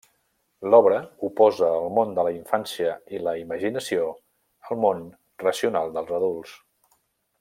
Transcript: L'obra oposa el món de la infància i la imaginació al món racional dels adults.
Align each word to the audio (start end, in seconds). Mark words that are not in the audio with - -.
L'obra 0.73 1.01
oposa 1.27 1.67
el 1.81 1.91
món 1.97 2.15
de 2.19 2.23
la 2.27 2.31
infància 2.37 2.95
i 3.17 3.21
la 3.27 3.35
imaginació 3.43 4.09
al 4.71 4.81
món 4.87 5.05
racional 5.45 5.95
dels 5.99 6.15
adults. 6.23 6.57